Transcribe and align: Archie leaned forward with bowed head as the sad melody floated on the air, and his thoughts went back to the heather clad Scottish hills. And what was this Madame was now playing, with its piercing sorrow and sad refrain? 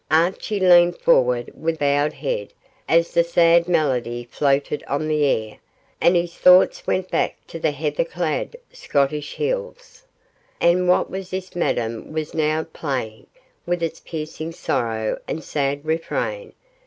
Archie 0.09 0.59
leaned 0.59 0.97
forward 0.97 1.51
with 1.53 1.77
bowed 1.77 2.13
head 2.13 2.53
as 2.89 3.11
the 3.11 3.23
sad 3.23 3.67
melody 3.67 4.23
floated 4.23 4.81
on 4.87 5.07
the 5.07 5.23
air, 5.25 5.57
and 6.01 6.15
his 6.15 6.33
thoughts 6.33 6.87
went 6.87 7.11
back 7.11 7.35
to 7.45 7.59
the 7.59 7.69
heather 7.69 8.03
clad 8.03 8.55
Scottish 8.73 9.35
hills. 9.35 10.03
And 10.59 10.89
what 10.89 11.11
was 11.11 11.29
this 11.29 11.55
Madame 11.55 12.11
was 12.11 12.33
now 12.33 12.63
playing, 12.63 13.27
with 13.67 13.83
its 13.83 13.99
piercing 13.99 14.53
sorrow 14.53 15.19
and 15.27 15.43
sad 15.43 15.85
refrain? 15.85 16.53